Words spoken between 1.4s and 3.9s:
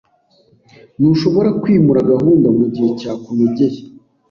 kwimura gahunda mugihe cyakunogeye?